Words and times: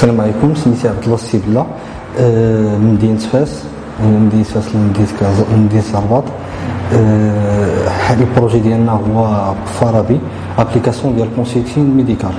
السلام 0.00 0.20
عليكم. 0.20 0.54
سميتي 0.54 0.88
عبد 0.88 1.04
الله 1.04 1.14
السيبله 1.14 1.66
آه، 2.18 2.76
من 2.78 2.94
مدينه 2.94 3.18
فاس 3.18 3.52
من 4.00 4.26
مدينه 4.26 4.44
فاس 4.44 4.66
لمدينه 5.52 5.84
الرباط 5.94 6.24
آه، 6.94 8.12
ال 8.20 8.25
projet 8.25 8.58
ديالنا 8.58 8.92
هو 8.92 9.54
فارابي. 9.80 10.18
application 10.58 11.16
ديال 11.16 11.28
consultation 11.36 11.96
médicale 11.96 12.34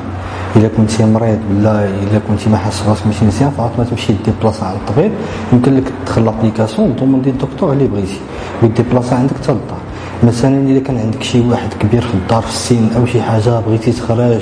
إلا 0.56 0.70
كنتي 0.78 1.06
مريض 1.06 1.40
ولا 1.50 1.86
إلا 1.86 2.20
كنتي 2.28 2.50
ما 2.50 2.58
حاسس 2.58 2.82
راسك 2.88 3.08
ماشي 3.08 3.26
مزيان 3.26 3.52
فعاد 3.58 3.72
ما 3.78 3.84
تمشي 3.84 4.14
déplacer 4.26 4.66
عند 4.66 4.78
الطبيب. 4.82 5.12
يمكن 5.54 5.72
لك 5.78 5.88
تدخل 6.06 6.26
l'application 6.26 6.96
demander 6.96 7.30
الدكتور 7.30 7.74
اللي 7.74 7.88
بغيتي. 7.88 8.20
وي 8.64 8.74
déplacer 8.74 9.16
عندك 9.16 9.34
حتى 9.42 9.52
للدار. 9.52 9.81
مثلا 10.24 10.68
إذا 10.70 10.80
كان 10.80 10.98
عندك 10.98 11.24
شي 11.24 11.42
واحد 11.42 11.74
كبير 11.74 12.02
في 12.02 12.14
الدار 12.14 12.42
في 12.42 12.50
السن 12.50 12.90
أو 12.96 13.06
شي 13.06 13.22
حاجة 13.22 13.60
بغيتي 13.60 13.92
تخرج 13.92 14.42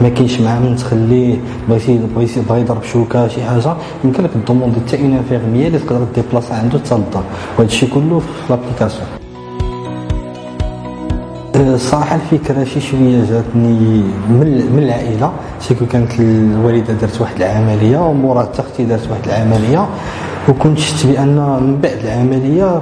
ما 0.00 0.08
كاينش 0.08 0.40
معاه 0.40 0.58
من 0.58 0.76
تخليه 0.76 1.36
بغيتي 1.68 2.00
بغيتي 2.16 2.40
بغا 2.40 2.58
يضرب 2.58 2.82
شوكة 2.82 3.28
شي 3.28 3.42
حاجة 3.42 3.74
يمكن 4.04 4.24
لك 4.24 4.30
demander 4.46 4.80
حتى 4.86 5.00
un 5.02 5.12
infirmier 5.12 5.66
اللي 5.66 5.78
تقدر 5.78 6.06
déplacer 6.14 6.54
عنده 6.54 6.78
حتى 6.78 6.94
للدار 6.94 7.24
وهذا 7.58 7.68
الشيء 7.68 7.88
كله 7.88 8.18
في 8.18 8.26
l'application 8.50 9.06
الصراحه 11.56 12.16
الفكرة 12.16 12.64
شي 12.64 12.80
شوية 12.80 13.24
جاتني 13.30 14.02
من 14.30 14.78
العائلة. 14.78 15.32
c'est 15.60 15.76
que 15.76 15.86
كانت 15.86 16.12
الوالدة 16.20 16.92
دارت 16.92 17.20
واحد 17.20 17.36
العملية 17.36 17.98
ومورا 17.98 18.48
أختي 18.58 18.84
دارت 18.84 19.10
واحد 19.10 19.20
العملية. 19.26 19.88
وكنت 20.48 20.78
شفت 20.78 21.06
بأن 21.06 21.36
من 21.36 21.78
بعد 21.82 21.98
العملية 22.04 22.80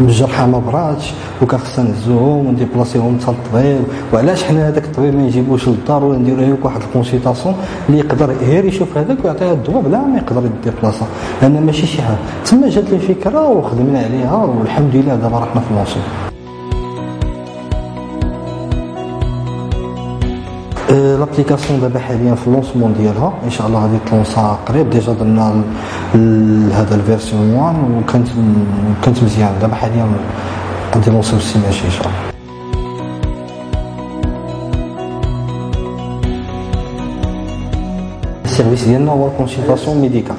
الجرحى 0.00 0.46
ما 0.46 0.58
براتش 0.58 1.12
وكان 1.42 1.60
خصنا 1.60 1.90
نهزوهم 1.90 2.46
ون 2.46 2.58
déplacer 2.58 3.06
هم 3.06 3.18
حتى 3.22 3.32
للطبيب 3.32 3.82
وعلاش 4.12 4.44
حنا 4.44 4.68
هذاك 4.68 4.84
الطبيب 4.84 5.14
ما 5.14 5.22
نجيبوش 5.22 5.68
للدار 5.68 6.04
ولا 6.04 6.18
نديرو 6.18 6.40
له 6.40 6.56
واحد 6.62 6.80
ال 6.82 6.88
consultation 6.88 7.54
اللي 7.88 7.98
يقدر 7.98 8.32
غير 8.32 8.64
يشوف 8.64 8.98
هذاك 8.98 9.16
ويعطيه 9.24 9.52
الدواء 9.52 9.82
بلا 9.82 9.98
ما 9.98 10.18
يقدر 10.18 10.42
ي 10.46 10.53
déplacer 10.53 11.06
لأن 11.42 11.66
ماشي 11.66 11.86
شي 11.86 12.02
حاجة. 12.02 12.16
تما 12.44 12.68
جات 12.68 12.90
لي 12.90 12.96
الفكرة 12.96 13.48
وخدمنا 13.48 13.98
عليها 13.98 14.36
والحمد 14.36 14.96
لله 14.96 15.14
دابا 15.14 15.38
رحنا 15.38 15.60
في 15.60 15.70
الموصول 15.70 16.31
l'application 20.92 21.80
دابا 21.80 21.98
حاليا 21.98 22.34
في 22.34 22.46
ال 22.46 22.51
lancement 22.51 22.94
ديالها 22.94 23.32
ان 23.44 23.50
شاء 23.50 23.66
الله 23.66 23.82
غادي 23.82 23.98
ت 24.06 24.13
lancer 24.13 24.58
قريب 24.66 24.90
déjà 24.90 25.12
درنا 25.12 25.62
هذا 26.78 26.94
ال 26.94 27.02
version 27.02 27.54
1 27.54 27.76
وكانت 27.98 28.28
كانت 29.04 29.22
مزيان 29.22 29.52
دابا 29.60 29.74
حاليا 29.74 30.06
غادي 30.94 31.10
نوصل 31.10 31.36
السي 31.36 31.58
ماشي 31.58 31.86
ان 31.86 31.90
شاء 31.90 32.06
الله 32.06 32.32
ال 38.44 38.49
service 38.49 38.84
ديالنا 38.84 39.12
هو 39.12 39.30
consultation 39.38 39.96
médicale 39.96 40.36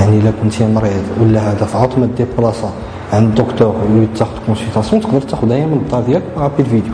يعني 0.00 0.18
الا 0.18 0.32
كنتي 0.42 0.66
مريض 0.66 1.04
ولا 1.20 1.40
هذا 1.40 1.64
فعوط 1.64 1.98
ما 1.98 2.08
déplacer 2.16 2.70
عند 3.12 3.28
الدكتور 3.28 3.74
ويتاخذ 3.92 4.38
consultation 4.46 5.02
تقدر 5.02 5.20
تاخذها 5.20 5.66
من 5.66 5.72
الدار 5.72 6.02
ديالك 6.02 6.24
par 6.36 6.66
appel 6.66 6.79
vidéo 6.79 6.92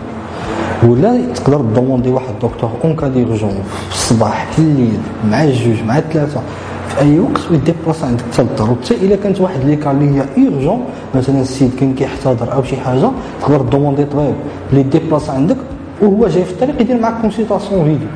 ولا 0.89 1.21
تقدر 1.35 1.61
demander 1.61 2.09
واحد 2.09 2.29
الدكتور 2.29 2.71
en 2.85 2.97
cas 2.97 3.09
d'urgence 3.09 3.51
في 3.91 3.95
الصباح 3.95 4.47
في 4.53 4.59
الليل 4.59 4.99
مع 5.31 5.45
الجوج 5.45 5.83
مع 5.87 5.99
الثلاثة. 5.99 6.41
في 6.89 7.01
أي 7.01 7.19
وقت 7.19 7.51
وي 7.51 7.62
déplacer 7.62 8.05
عندك 8.05 8.25
حتى 8.33 8.43
للدار 8.43 8.71
وحتى 8.71 8.95
إلا 8.95 9.17
كانت 9.17 9.41
واحد 9.41 9.61
les 9.65 9.77
cas 9.77 9.93
اللي 9.93 10.21
هي 10.21 10.25
urgent 10.39 10.85
مثلا 11.15 11.41
السيد 11.41 11.71
كان 11.81 11.95
كيحتضر 11.95 12.53
أو 12.53 12.63
شي 12.63 12.77
حاجة 12.77 13.11
تقدر 13.43 13.61
demander 13.63 14.05
طبيب. 14.05 14.35
اللي 14.71 14.83
déplacer 14.83 15.31
عندك 15.31 15.57
وهو 16.03 16.27
جاي 16.29 16.45
في 16.45 16.53
الطريق 16.53 16.81
يدير 16.81 17.01
معك 17.01 17.21
consultation 17.21 17.85
vidéo 17.85 18.09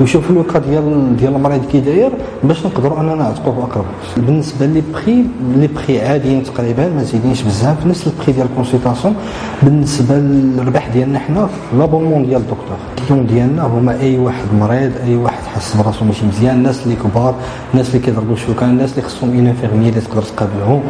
ويشوف 0.00 0.30
le 0.30 0.42
cas 0.42 0.58
ديال 0.58 1.16
ديال 1.16 1.36
المريض 1.36 1.64
كي 1.72 1.80
داير 1.80 2.10
باش 2.44 2.66
نقدروا 2.66 3.00
أننا 3.00 3.14
نعتقوه 3.14 3.64
أقرب. 3.64 3.84
بالنسبة 4.16 4.66
les 4.66 4.82
prix 4.92 5.24
les 5.56 5.66
prix 5.66 6.00
عاديين 6.00 6.42
تقريبا 6.42 6.88
ما 6.88 7.02
زيدينش 7.02 7.42
بزاف 7.42 7.86
نفس 7.86 8.06
البخي 8.06 8.32
ديال 8.32 8.46
ال 8.46 8.51
consultation 8.51 9.14
بالنسبة 9.62 10.14
للربح 10.14 10.88
ديالنا 10.88 11.18
حنا 11.18 11.46
في 11.46 11.76
l'abonnement 11.78 12.26
ديال 12.26 12.40
الدكتور. 12.40 12.76
ال 12.98 13.02
client 13.02 13.26
ديالنا 13.26 13.62
هما 13.62 14.00
أي 14.00 14.18
واحد 14.18 14.44
مريض 14.60 14.92
أي 15.06 15.16
واحد 15.16 15.42
حس 15.54 15.76
براسو 15.76 16.04
ماشي 16.04 16.26
مزيان 16.26 16.56
الناس 16.56 16.84
اللي 16.84 16.96
كبار 16.96 17.34
الناس 17.72 17.88
اللي 17.88 17.98
كيضربوا 17.98 18.36
شوكان 18.36 18.70
الناس 18.70 18.90
اللي 18.90 19.02
خصهم 19.02 19.28
اون 19.30 19.46
اللي 19.80 20.00
تقدر 20.00 20.22
تقابلهم. 20.22 20.80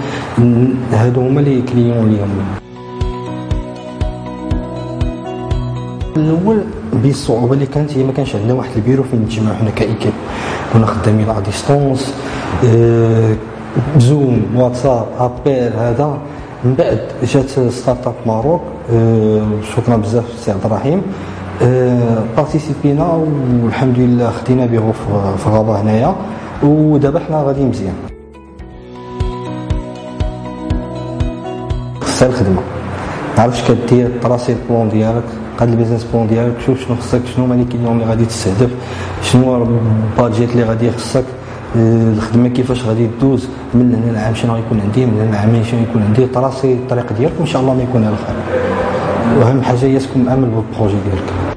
هادو 0.93 1.21
هما 1.21 1.41
les 1.41 1.63
clients 1.63 2.07
اليوم. 2.07 2.64
الأول 6.17 6.65
بالصعوبه 6.93 7.55
اللي 7.55 7.67
كانت 7.67 7.99
هي 7.99 8.05
ما 8.05 8.13
كانش 8.13 8.37
عندنا 8.37 8.55
واحد 8.55 8.71
البيرو 8.77 9.03
فين 9.03 9.23
نتجمعوا 9.23 9.57
حنا 9.57 9.71
ك 9.71 9.77
équipe 9.77 10.13
كنا 10.73 10.87
خدامين 10.87 11.31
à 11.31 11.43
distance 11.43 12.15
أه 12.65 13.37
زوم 13.99 14.43
واتساب 14.57 15.07
appel 15.19 15.73
هذا. 15.73 16.19
من 16.65 16.75
بعد 16.75 17.01
جات 17.25 17.51
StartUp 17.71 18.15
Maroc 18.27 18.61
أه 18.93 19.43
شكرا 19.77 19.97
بزاف 19.97 20.25
سي 20.39 20.51
عبد 20.51 20.65
الرحيم. 20.65 21.03
أه 21.63 22.25
particip 22.37 23.04
ينا 23.04 23.21
والحمد 23.63 23.99
لله 23.99 24.31
خدينا 24.31 24.67
بيرو 24.67 24.93
في 25.39 25.47
الغابه 25.47 25.81
هنايا. 25.81 26.15
ودابا 26.63 27.19
حنا 27.19 27.43
غادي 27.43 27.65
مزيان. 27.65 27.95
خصها 32.01 32.29
الخدمة. 32.29 32.61
عرفت 33.39 33.73
كدير 33.73 34.11
tracer 34.23 34.53
ال 34.53 34.60
plan 34.60 34.89
ديالك. 34.89 35.25
قاد 35.61 35.69
ال 35.69 35.73
business 35.73 36.05
plan 36.13 36.27
ديالك 36.27 36.55
شوف 36.67 36.81
شنو 36.81 36.97
خصك 36.97 37.21
شنو 37.37 37.45
هما 37.45 37.55
les 37.55 37.65
clients 37.65 37.93
اللي 37.93 38.05
غادي 38.05 38.25
تستهدف 38.25 38.71
شنو 39.23 39.67
ال 40.17 40.22
budget 40.22 40.51
اللي 40.51 40.65
غادي 40.65 40.87
يخصك 40.87 41.25
الخدمة 41.77 42.49
كيفاش 42.49 42.85
غادي 42.85 43.11
دوز 43.21 43.49
من 43.75 43.95
هنا 43.95 44.11
العام 44.11 44.35
شنو 44.35 44.55
غيكون 44.55 44.81
عندي 44.81 45.07
من 45.07 45.21
هنا 45.21 45.31
العامين 45.31 45.65
شنو 45.65 45.83
يكون 45.83 46.03
عندي 46.03 46.27
tracer 46.27 46.73
الطريق 46.73 47.13
ديالك 47.13 47.33
وإن 47.39 47.47
شاء 47.47 47.63
الله 47.63 47.75
ما 47.75 47.83
يكون 47.83 48.05
على 48.05 48.17
خير 48.17 48.37
وأهم 49.39 49.63
حاجة 49.63 49.85
هي 49.85 49.99
تكون 49.99 50.25
مأمن 50.25 50.51
ب 50.51 50.56
ال 50.56 50.62
projet 50.62 50.97
ديالك. 51.05 51.55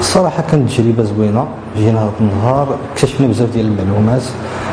الصراحه 0.00 0.42
كانت 0.50 0.70
تجربة 0.70 1.02
زوينة 1.02 1.46
جينا 1.76 2.00
هذا 2.02 2.12
النهار 2.20 2.76
اكتشفنا 2.92 3.26
بزاف 3.26 3.52
ديال 3.52 3.66
المعلومات. 3.66 4.22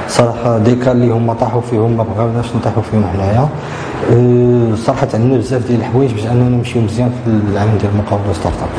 صراحة 0.08 0.58
des 0.58 0.75
cas 0.75 0.92
اللي 0.92 1.10
هما 1.10 1.34
طاحوا 1.34 1.62
فيهم 1.62 1.98
ما 1.98 2.04
بغاوناش 2.04 2.46
نطيحوا 2.56 2.84
فيهم 2.84 3.04
حنايا. 3.14 3.50
صراحة 4.76 5.08
عندنا 5.14 5.38
بزاف 5.38 5.68
ديال 5.68 5.80
الحوايج 5.80 6.12
باش 6.12 6.26
أننا 6.26 6.50
نمشيو 6.50 6.82
مزيان 6.82 7.10
في 7.10 7.52
العالم 7.52 7.78
ديال 7.78 7.92
المقاوله 7.92 8.34
start-up 8.34 8.70